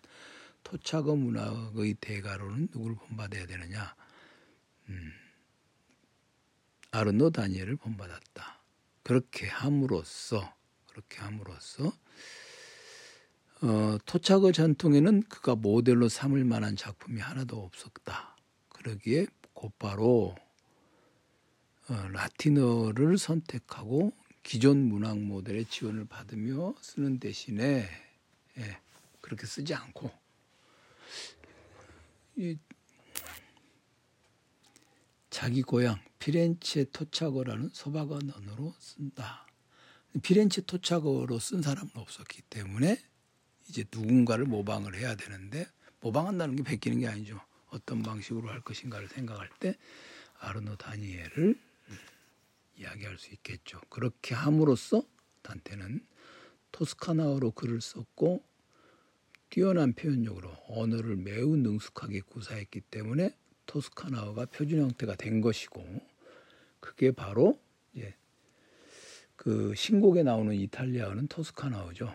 토착어 0.62 1.16
문학의 1.16 1.95
대가로는 1.95 2.69
누구를 2.71 2.95
본받아야 2.95 3.47
되느냐? 3.47 3.93
음, 4.88 5.12
아르노 6.93 7.31
다니엘을 7.31 7.75
본받았다. 7.75 8.62
그렇게 9.02 9.49
함으로써 9.49 10.55
그렇게 10.87 11.19
함으로써 11.19 11.93
어, 13.62 13.99
토착어 14.07 14.52
전통에는 14.52 15.25
그가 15.25 15.57
모델로 15.57 16.09
삼을 16.09 16.45
만한 16.45 16.76
작품이 16.76 17.21
하나도 17.21 17.61
없었다. 17.64 18.37
그러기에 18.69 19.27
곧바로 19.55 20.37
어, 20.37 20.45
라틴어를 21.88 23.18
선택하고 23.18 24.12
기존 24.42 24.88
문학 24.88 25.18
모델의 25.18 25.66
지원을 25.66 26.07
받으며 26.07 26.75
쓰는 26.81 27.18
대신에 27.18 27.88
예, 28.59 28.79
그렇게 29.20 29.46
쓰지 29.46 29.75
않고 29.75 30.11
이 32.37 32.57
자기 35.31 35.62
고향 35.62 36.01
피렌체 36.18 36.85
토착어라는 36.85 37.70
소박한 37.72 38.33
언어로 38.35 38.75
쓴다. 38.79 39.46
피렌체 40.22 40.62
토착어로 40.62 41.38
쓴 41.38 41.62
사람은 41.62 41.90
없었기 41.94 42.42
때문에 42.49 42.99
이제 43.68 43.85
누군가를 43.92 44.46
모방을 44.46 44.96
해야 44.96 45.14
되는데 45.14 45.66
모방한다는 46.01 46.57
게 46.57 46.62
베끼는 46.62 47.01
게 47.01 47.09
아니죠. 47.09 47.40
어떤 47.68 48.03
방식으로 48.03 48.49
할 48.49 48.61
것인가를 48.61 49.09
생각할 49.09 49.51
때 49.61 49.77
아르노 50.38 50.77
다니엘을 50.77 51.65
이야기할 52.76 53.18
수 53.18 53.32
있겠죠. 53.34 53.80
그렇게 53.88 54.34
함으로써 54.34 55.02
단테는 55.42 56.06
토스카나어로 56.72 57.52
글을 57.52 57.80
썼고 57.80 58.44
뛰어난 59.48 59.92
표현력으로 59.92 60.50
언어를 60.68 61.16
매우 61.16 61.56
능숙하게 61.56 62.20
구사했기 62.20 62.80
때문에 62.82 63.36
토스카나어가 63.66 64.46
표준 64.46 64.80
형태가 64.80 65.16
된 65.16 65.40
것이고 65.40 65.82
그게 66.80 67.10
바로 67.12 67.58
이제 67.94 68.14
그 69.36 69.74
신곡에 69.74 70.22
나오는 70.22 70.54
이탈리아어는 70.54 71.28
토스카나어죠. 71.28 72.14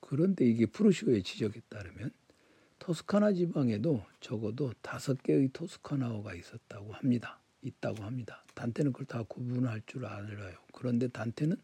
그런데 0.00 0.46
이게 0.46 0.66
프루시오의 0.66 1.22
지적에 1.22 1.60
따르면 1.68 2.10
토스카나 2.78 3.32
지방에도 3.32 4.04
적어도 4.20 4.72
다섯 4.80 5.22
개의 5.22 5.50
토스카나어가 5.52 6.34
있었다고 6.34 6.92
합니다. 6.94 7.37
있다고 7.62 8.02
합니다. 8.04 8.44
단테는 8.54 8.92
그걸 8.92 9.06
다 9.06 9.22
구분할 9.22 9.82
줄 9.86 10.06
알아요. 10.06 10.56
그런데 10.72 11.08
단테는 11.08 11.56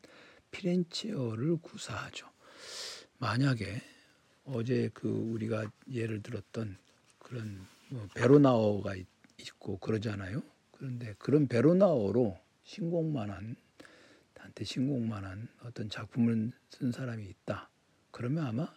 피렌체어를 0.51 1.57
구사하죠. 1.59 2.29
만약에 3.19 3.83
어제 4.45 4.91
그 4.93 5.09
우리가 5.09 5.71
예를 5.91 6.23
들었던 6.23 6.77
그런 7.19 7.67
뭐 7.89 8.07
베로나어가 8.15 8.95
있고 9.39 9.79
그러잖아요. 9.79 10.43
그런데 10.73 11.15
그런 11.19 11.49
베로나어로 11.49 12.39
신곡만한 12.65 13.57
단테 14.35 14.65
신곡만한 14.65 15.49
어떤 15.65 15.89
작품을 15.89 16.53
쓴 16.71 16.93
사람이 16.93 17.25
있다. 17.25 17.71
그러면 18.11 18.47
아마 18.47 18.73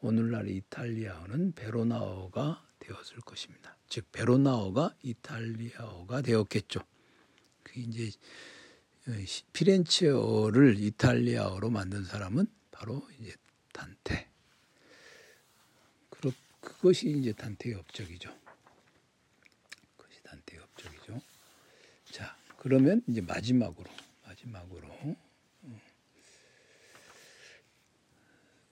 오늘날 0.00 0.48
이탈리아어는 0.48 1.52
베로나어가 1.52 2.66
되었을 2.78 3.18
것입니다. 3.18 3.76
즉 3.92 4.10
베로나어가 4.10 4.96
이탈리아어가 5.02 6.22
되었겠죠. 6.22 6.80
그 7.62 7.78
이제 7.78 8.10
어, 9.06 9.12
피렌체어를 9.52 10.78
이탈리아어로 10.78 11.68
만든 11.68 12.02
사람은 12.02 12.46
바로 12.70 13.06
이제 13.20 13.34
단테. 13.74 14.30
그것이 16.62 17.10
이제 17.10 17.34
단테의 17.34 17.74
업적이죠. 17.74 18.34
그것이 19.98 20.22
단테의 20.22 20.62
업적이죠. 20.62 21.20
자, 22.12 22.34
그러면 22.56 23.02
이제 23.08 23.20
마지막으로 23.20 23.90
마지막으로 24.24 24.88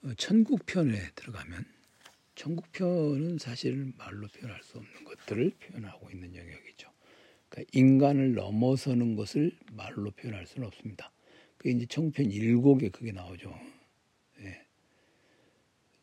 어, 0.02 0.14
천국편에 0.16 1.10
들어가면 1.14 1.79
천국편은 2.40 3.36
사실 3.36 3.92
말로 3.98 4.26
표현할 4.28 4.62
수 4.62 4.78
없는 4.78 5.04
것들을 5.04 5.50
표현하고 5.60 6.10
있는 6.10 6.34
영역이죠. 6.34 6.90
그러니까 7.50 7.70
인간을 7.78 8.32
넘어서는 8.32 9.14
것을 9.14 9.52
말로 9.72 10.10
표현할 10.10 10.46
수는 10.46 10.66
없습니다. 10.68 11.12
그게 11.58 11.72
이제 11.72 11.84
천국편 11.84 12.30
일곡에 12.30 12.88
그게 12.88 13.12
나오죠. 13.12 13.54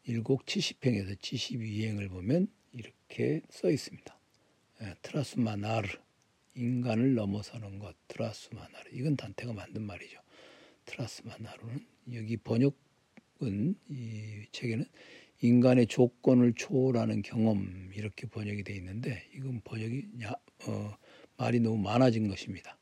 일곡 0.04 0.46
70행에서 0.46 1.18
72행을 1.18 2.08
보면 2.08 2.48
이렇게 2.72 3.42
써 3.50 3.72
있습니다. 3.72 4.20
예, 4.84 4.94
트라스마나르 5.02 5.88
인간을 6.54 7.16
넘어서는 7.16 7.80
것 7.80 7.96
트라스마나르 8.08 8.92
이건 8.92 9.18
단테가 9.18 9.54
만든 9.54 9.82
말이죠. 9.82 10.22
트라스마나르는 10.86 11.84
여기 12.14 12.38
번역은 12.38 13.76
이 13.90 14.46
책에는 14.52 14.86
인간의 15.42 15.88
조건을 15.88 16.54
초월하는 16.54 17.22
경험 17.22 17.92
이렇게 17.94 18.28
번역이 18.28 18.64
되어 18.64 18.76
있는데 18.76 19.30
이건 19.36 19.62
번역이 19.64 20.08
야, 20.24 20.34
어, 20.68 20.98
말이 21.38 21.60
너무 21.60 21.78
많아진 21.78 22.28
것입니다. 22.28 22.78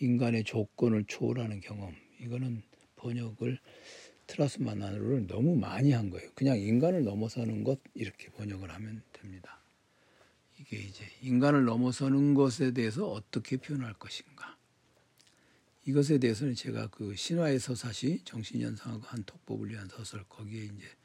인간의 0.00 0.44
조건을 0.44 1.04
초월하는 1.06 1.60
경험 1.60 1.94
이거는 2.20 2.62
번역을 2.96 3.58
트라스마나르를 4.26 5.26
너무 5.26 5.54
많이 5.54 5.92
한 5.92 6.10
거예요. 6.10 6.30
그냥 6.34 6.58
인간을 6.58 7.04
넘어서는 7.04 7.62
것 7.62 7.80
이렇게 7.94 8.28
번역을 8.30 8.70
하면 8.70 9.02
됩니다. 9.12 9.60
이게 10.58 10.78
이제 10.78 11.04
인간을 11.22 11.64
넘어서는 11.64 12.34
것에 12.34 12.72
대해서 12.72 13.06
어떻게 13.08 13.56
표현할 13.56 13.94
것인가. 13.94 14.56
이것에 15.86 16.18
대해서는 16.18 16.54
제가 16.54 16.86
그 16.88 17.14
신화의 17.14 17.58
서사시 17.58 18.22
정신현상하고 18.24 19.02
한 19.02 19.24
위한 19.68 19.86
소설 19.88 20.24
거기에 20.24 20.64
이제 20.64 20.72
어, 20.74 21.03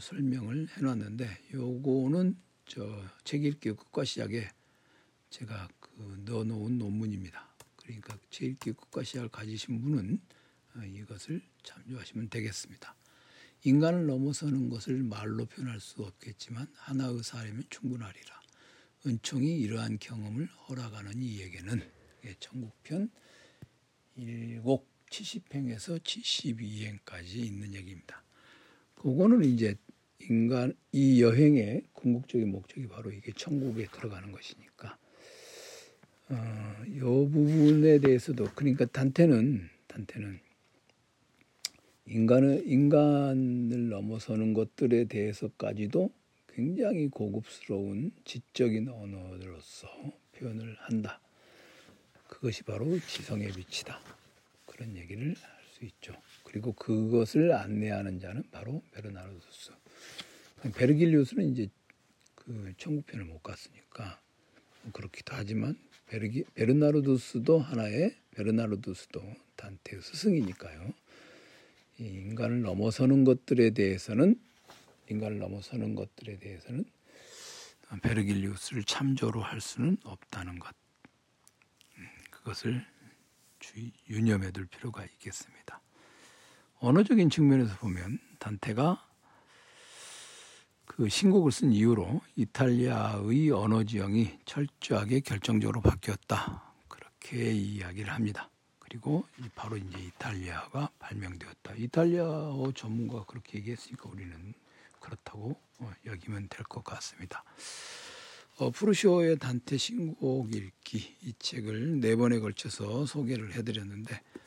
설명을 0.00 0.68
해놨는데 0.76 1.48
요거는 1.54 2.36
저 2.66 3.12
책 3.24 3.44
읽기 3.44 3.72
끝과 3.72 4.04
시작에 4.04 4.48
제가 5.30 5.68
그 5.80 6.22
넣어놓은 6.24 6.78
논문입니다. 6.78 7.48
그러니까 7.76 8.18
책 8.30 8.50
읽기 8.50 8.72
끝과 8.72 9.02
시작을 9.02 9.28
가지신 9.28 9.80
분은 9.80 10.20
어, 10.76 10.80
이것을 10.84 11.42
참조하시면 11.62 12.28
되겠습니다. 12.30 12.94
인간을 13.64 14.06
넘어서는 14.06 14.68
것을 14.68 15.02
말로 15.02 15.46
표현할 15.46 15.80
수 15.80 16.02
없겠지만 16.02 16.66
하나의 16.74 17.22
사람이면 17.22 17.64
충분하리라. 17.70 18.42
은총이 19.06 19.58
이러한 19.60 19.98
경험을 19.98 20.46
허락하는 20.46 21.20
이에게는 21.22 21.80
천국편 22.38 23.10
1곡 24.18 24.84
70행에서 25.10 26.02
72행까지 26.02 27.36
있는 27.36 27.74
얘기입니다. 27.74 28.21
그거는 29.02 29.42
이제 29.44 29.74
인간 30.20 30.72
이 30.92 31.20
여행의 31.20 31.82
궁극적인 31.92 32.48
목적이 32.52 32.86
바로 32.86 33.10
이게 33.10 33.32
천국에 33.32 33.86
들어가는 33.86 34.30
것이니까 34.30 34.96
어, 36.28 36.84
이 36.86 37.00
부분에 37.00 37.98
대해서도 37.98 38.44
그러니까 38.54 38.84
단테는 38.84 39.68
단테는 39.88 40.38
인간을 42.06 42.62
인간을 42.64 43.88
넘어서는 43.88 44.54
것들에 44.54 45.06
대해서까지도 45.06 46.12
굉장히 46.46 47.08
고급스러운 47.08 48.12
지적인 48.24 48.88
언어로서 48.88 49.88
표현을 50.36 50.76
한다. 50.78 51.20
그것이 52.28 52.62
바로 52.62 52.86
지성의 53.00 53.48
빛이다. 53.52 53.98
그런 54.66 54.96
얘기를 54.96 55.34
할 55.40 55.62
수 55.82 55.84
있죠. 55.86 56.14
그리고 56.52 56.74
그것을 56.74 57.54
안내하는 57.54 58.20
자는 58.20 58.44
바로 58.50 58.82
베르나르도스. 58.92 59.72
베르길리우스는 60.74 61.50
이제 61.50 61.68
그 62.34 62.74
천국편을 62.76 63.24
못 63.24 63.42
갔으니까 63.42 64.20
그렇기도 64.92 65.34
하지만 65.34 65.78
베르기, 66.08 66.44
베르나르도스도 66.54 67.58
하나의 67.58 68.14
베르나르도스도 68.32 69.22
단테의 69.56 70.02
스승이니까요. 70.02 70.92
인간을 71.98 72.60
넘어서는 72.60 73.24
것들에 73.24 73.70
대해서는 73.70 74.38
인간을 75.08 75.38
넘어서는 75.38 75.94
것들에 75.94 76.38
대해서는 76.38 76.84
베르길리우스를 78.02 78.84
참조로 78.84 79.40
할 79.40 79.60
수는 79.60 79.96
없다는 80.04 80.58
것. 80.58 80.74
음, 81.96 82.08
그것을 82.30 82.84
주의 83.58 83.90
유념해 84.08 84.50
둘 84.50 84.66
필요가 84.66 85.04
있겠습니다. 85.04 85.81
언어적인 86.82 87.30
측면에서 87.30 87.76
보면 87.76 88.18
단테가 88.40 89.08
그 90.84 91.08
신곡을 91.08 91.52
쓴 91.52 91.72
이후로 91.72 92.20
이탈리아의 92.34 93.52
언어 93.52 93.84
지형이 93.84 94.40
철저하게 94.44 95.20
결정적으로 95.20 95.80
바뀌었다. 95.80 96.74
그렇게 96.88 97.52
이야기를 97.52 98.12
합니다. 98.12 98.50
그리고 98.80 99.24
바로 99.54 99.76
이제 99.76 99.96
이탈리아가 99.96 100.90
발명되었다. 100.98 101.74
이탈리아어 101.76 102.72
전문가가 102.74 103.24
그렇게 103.26 103.58
얘기했으니까 103.58 104.08
우리는 104.10 104.52
그렇다고 104.98 105.56
어, 105.78 105.92
여기면 106.04 106.48
될 106.48 106.64
것 106.64 106.82
같습니다. 106.82 107.44
어, 108.58 108.70
프루시오의 108.72 109.38
단테 109.38 109.76
신곡 109.76 110.52
읽기 110.52 111.16
이 111.22 111.32
책을 111.38 112.00
네 112.00 112.16
번에 112.16 112.40
걸쳐서 112.40 113.06
소개를 113.06 113.54
해드렸는데 113.54 114.14
예, 114.14 114.41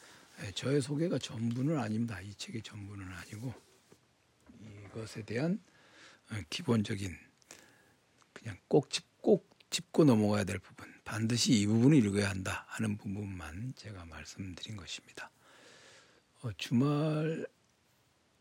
저의 0.53 0.81
소개가 0.81 1.17
전부는 1.17 1.77
아닙니다. 1.77 2.19
이 2.21 2.33
책의 2.33 2.61
전부는 2.61 3.07
아니고 3.07 3.53
이것에 4.85 5.23
대한 5.23 5.61
어, 6.31 6.35
기본적인 6.49 7.15
그냥 8.33 8.57
꼭, 8.67 8.89
짚, 8.89 9.05
꼭 9.21 9.49
짚고 9.69 10.05
넘어가야 10.05 10.43
될 10.43 10.59
부분 10.59 10.93
반드시 11.03 11.53
이 11.53 11.67
부분을 11.67 11.97
읽어야 11.97 12.29
한다 12.29 12.65
하는 12.67 12.97
부분만 12.97 13.73
제가 13.75 14.05
말씀드린 14.05 14.75
것입니다. 14.75 15.29
어, 16.41 16.51
주말 16.57 17.45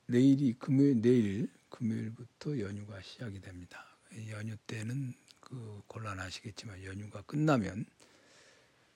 내일이 0.07 0.55
금요일 0.55 1.01
내일 1.01 1.51
금요일부터 1.69 2.59
연휴가 2.61 3.01
시작이 3.03 3.41
됩니다. 3.41 3.85
연휴 4.31 4.57
때는 4.67 5.15
그 5.41 5.83
곤란하시겠지만 5.89 6.85
연휴가 6.85 7.23
끝나면 7.23 7.85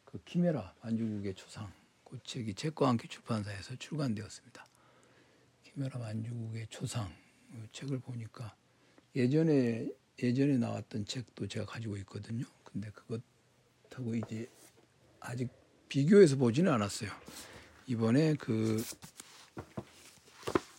그 0.04 0.22
키메라 0.24 0.74
만주국의 0.82 1.34
초상 1.34 1.72
그 2.08 2.18
책이 2.24 2.54
책과 2.54 2.88
함께 2.88 3.06
출판사에서 3.08 3.76
출간되었습니다. 3.76 4.66
키메라 5.62 5.98
만주국의 5.98 6.66
초상 6.70 7.14
그 7.52 7.68
책을 7.72 8.00
보니까 8.00 8.54
예전에 9.14 9.88
예전에 10.22 10.58
나왔던 10.58 11.04
책도 11.04 11.46
제가 11.48 11.66
가지고 11.66 11.96
있거든요. 11.98 12.44
근데 12.64 12.90
그것하고 12.90 14.14
이제 14.14 14.48
아직 15.20 15.48
비교해서 15.88 16.36
보지는 16.36 16.72
않았어요. 16.72 17.10
이번에 17.86 18.34
그 18.34 18.82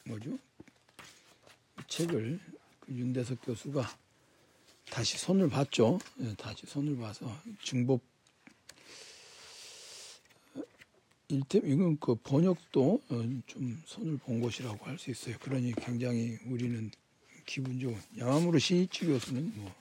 뭐죠? 0.06 0.38
책을 1.88 2.39
그 2.82 2.94
윤대석 2.94 3.39
교수가 3.44 3.88
다시 4.89 5.18
손을 5.18 5.50
봤죠. 5.50 6.00
예, 6.20 6.34
다시 6.36 6.65
손을 6.65 6.98
봐서 6.98 7.32
중복 7.60 8.04
일템 11.30 11.68
이건 11.68 12.00
그 12.00 12.15
번역도 12.15 13.02
어, 13.10 13.42
좀 13.46 13.82
손을 13.86 14.18
본 14.18 14.42
것이라고 14.42 14.84
할 14.86 14.98
수 14.98 15.12
있어요. 15.12 15.38
그러니 15.39 15.74
굉장히 15.76 16.38
우리는 16.48 16.89
기분 17.46 17.80
좋은 17.80 17.96
야마무로 18.18 18.58
신이치 18.60 19.06
교수는 19.06 19.54
뭐 19.56 19.74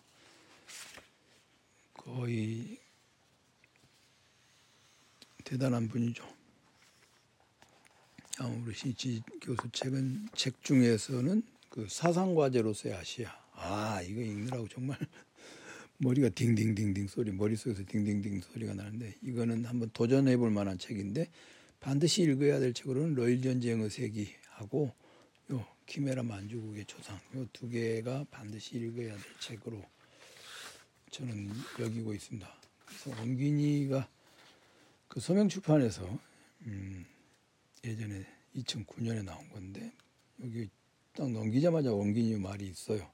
거의 1.95 2.79
대단한 5.45 5.89
분이죠. 5.89 6.23
야마무로 8.41 8.73
신이치 8.73 9.23
교수 9.41 9.71
책은 9.73 10.29
책 10.35 10.63
중에서는 10.63 11.43
그 11.71 11.87
사상 11.89 12.35
과제로서의 12.35 12.95
아시아. 12.95 13.35
아, 13.55 14.01
이거 14.03 14.21
읽느라고 14.21 14.69
정말 14.69 14.99
머리가 15.99 16.29
딩딩딩딩 16.29 17.09
소리, 17.09 17.33
머릿속에서 17.33 17.83
딩딩딩 17.87 18.41
소리가 18.41 18.75
나는데 18.75 19.17
이거는 19.23 19.65
한번 19.65 19.91
도전해 19.93 20.37
볼 20.37 20.51
만한 20.51 20.79
책인데 20.79 21.29
반드시 21.81 22.23
읽어야 22.23 22.59
될 22.61 22.73
책으로는 22.73 23.15
러일 23.15 23.43
전쟁의 23.43 23.91
세기하고 23.91 24.93
요 25.53 25.67
키메라 25.87 26.23
만주국의 26.23 26.85
조상 26.87 27.19
요 27.35 27.47
두 27.53 27.69
개가 27.69 28.27
반드시 28.31 28.77
읽어야 28.77 29.15
될 29.15 29.25
책으로 29.41 29.83
저는 31.11 31.51
여기고 31.81 32.15
있습니다. 32.15 32.49
그래서 32.85 33.11
원균이가 33.21 34.09
그 35.09 35.21
서명 35.21 35.49
출판에서 35.49 36.19
음 36.67 37.07
예전에 37.85 38.25
2009년에 38.55 39.25
나온 39.25 39.49
건데 39.51 39.93
여기 40.43 40.69
딱 41.15 41.31
넘기자마자 41.31 41.93
원gin이 41.93 42.37
말이 42.37 42.69
있어요. 42.69 43.11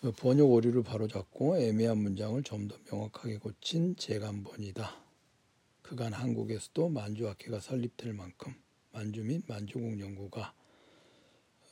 그 0.00 0.12
번역 0.12 0.50
오류를 0.50 0.84
바로잡고 0.84 1.58
애매한 1.58 1.98
문장을 1.98 2.40
좀 2.44 2.68
더 2.68 2.78
명확하게 2.90 3.38
고친 3.38 3.96
재간본이다. 3.96 5.04
그간 5.82 6.12
한국에서도 6.12 6.88
만주학회가 6.88 7.58
설립될 7.58 8.12
만큼 8.12 8.54
만주 8.92 9.24
및 9.24 9.42
만주국 9.48 9.98
연구가 9.98 10.54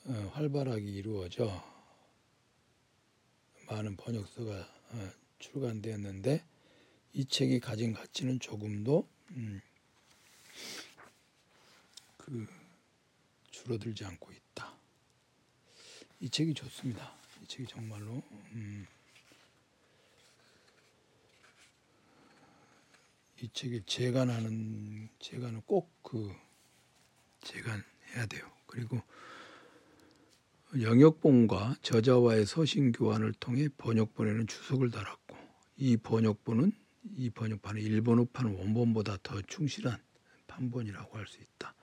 어, 0.07 0.13
활발하게 0.35 0.83
이루어져 0.85 1.63
많은 3.69 3.97
번역서가 3.97 4.53
어, 4.59 5.11
출간되었는데 5.39 6.45
이 7.13 7.25
책이 7.25 7.61
가진 7.61 7.93
가치는 7.93 8.41
조금도 8.41 9.09
음, 9.33 9.61
그 12.17 12.47
줄어들지 13.51 14.05
않고 14.05 14.33
있다. 14.33 14.77
이 16.21 16.29
책이 16.29 16.55
좋습니다. 16.55 17.26
이 17.47 17.49
책이 17.49 17.69
정말로 17.69 18.25
음, 18.55 18.85
이 23.41 23.49
책을 23.53 23.83
재간하는 23.87 25.09
재간은 25.21 25.61
꼭그 25.63 26.35
재간해야 27.43 28.27
돼요. 28.29 28.51
그리고 28.67 29.01
영역본과 30.81 31.77
저자와의 31.83 32.47
서신 32.47 32.91
교환을 32.91 33.33
통해 33.35 33.69
번역본에는 33.79 34.49
주석을 34.49 34.91
달았고 34.91 35.37
이 35.77 35.97
번역본은 35.97 36.73
이 37.17 37.31
번역판은 37.31 37.81
일본어판 37.81 38.57
원본보다 38.57 39.19
더 39.23 39.41
충실한 39.43 40.03
판본이라고 40.49 41.17
할 41.17 41.29
수 41.29 41.39
있다. 41.41 41.75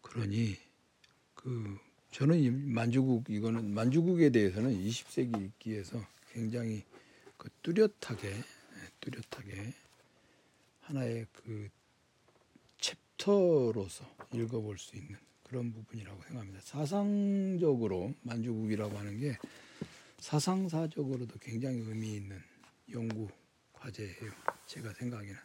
그러니 0.00 0.56
그 1.34 1.78
저는 2.12 2.68
만주국 2.68 3.30
이거는 3.30 3.72
만주국에 3.72 4.28
대해서는 4.28 4.70
20세기 4.70 5.46
읽기에서 5.46 5.98
굉장히 6.30 6.84
그 7.38 7.48
뚜렷하게 7.62 8.28
예, 8.28 8.90
뚜렷하게 9.00 9.72
하나의 10.82 11.26
그 11.32 11.70
챕터로서 12.78 14.04
읽어볼 14.30 14.76
수 14.76 14.94
있는 14.94 15.16
그런 15.42 15.72
부분이라고 15.72 16.22
생각합니다. 16.24 16.60
사상적으로 16.62 18.12
만주국이라고 18.22 18.98
하는 18.98 19.18
게 19.18 19.38
사상사적으로도 20.18 21.38
굉장히 21.40 21.78
의미 21.78 22.16
있는 22.16 22.38
연구 22.90 23.28
과제예요. 23.72 24.32
제가 24.66 24.92
생각에는 24.92 25.36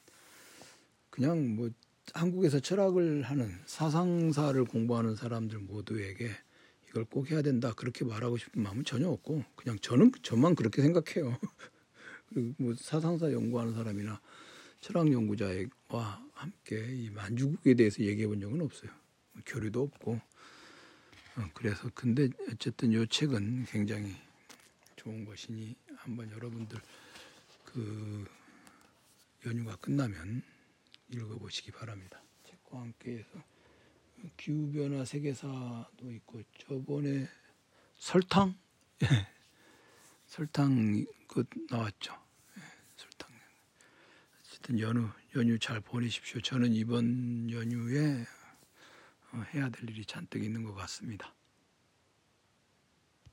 그냥 1.10 1.56
뭐 1.56 1.70
한국에서 2.14 2.60
철학을 2.60 3.24
하는 3.24 3.58
사상사를 3.66 4.66
공부하는 4.66 5.16
사람들 5.16 5.60
모두에게 5.60 6.32
이걸 6.90 7.06
꼭 7.06 7.30
해야 7.32 7.42
된다 7.42 7.74
그렇게 7.74 8.06
말하고 8.06 8.38
싶은 8.38 8.64
마음은 8.64 8.86
전혀 8.86 9.08
없고 9.10 9.44
그냥 9.56 9.78
저는 9.80 10.12
저만 10.22 10.56
그렇게 10.56 10.82
생각해요. 10.82 11.38
그리고 12.30 12.54
뭐 12.58 12.74
사상사 12.76 13.32
연구하는 13.32 13.74
사람이나 13.74 14.22
철학 14.82 15.12
연구자와 15.12 16.26
함께 16.34 16.96
이 16.96 17.10
만주국에 17.10 17.74
대해서 17.74 18.04
얘기해 18.04 18.28
본 18.28 18.40
적은 18.40 18.62
없어요. 18.62 18.92
교류도 19.46 19.82
없고 19.82 20.14
어, 21.38 21.50
그래서 21.54 21.90
근데 21.94 22.30
어쨌든 22.52 22.94
요 22.94 23.06
책은 23.06 23.66
굉장히 23.66 24.16
좋은 24.96 25.26
것이니 25.26 25.76
한번 25.96 26.32
여러분들 26.32 26.80
그 27.66 28.26
연휴가 29.46 29.76
끝나면 29.76 30.42
읽어보시기 31.10 31.72
바랍니다. 31.72 32.22
책과 32.44 32.80
함께해서 32.80 33.44
기후변화 34.38 35.06
세계사도 35.06 36.12
있고 36.12 36.42
저번에 36.60 37.28
설탕 37.98 38.56
예. 39.04 39.08
설탕 40.26 41.06
그 41.28 41.44
나왔죠. 41.70 42.14
예, 42.58 42.62
설탕. 42.96 43.32
어쨌든 44.40 44.80
연휴 44.80 45.10
연휴 45.36 45.60
잘 45.60 45.80
보내십시오. 45.80 46.42
저는 46.42 46.74
이번 46.74 47.50
연휴에 47.52 48.26
어, 49.34 49.44
해야 49.54 49.70
될 49.70 49.90
일이 49.90 50.06
잔뜩 50.06 50.44
있는 50.44 50.64
것 50.64 50.74
같습니다. 50.74 51.34